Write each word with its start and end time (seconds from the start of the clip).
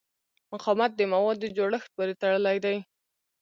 مقاومت 0.51 0.91
د 0.95 1.01
موادو 1.13 1.53
جوړښت 1.57 1.89
پورې 1.95 2.13
تړلی 2.21 2.57
دی. 2.65 2.77